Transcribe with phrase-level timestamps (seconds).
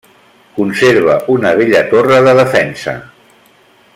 [0.55, 2.99] Conserva una vella torre de defensa.